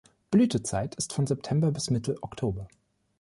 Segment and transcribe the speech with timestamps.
[0.31, 2.67] Blütezeit ist von September bis Mitte Oktober.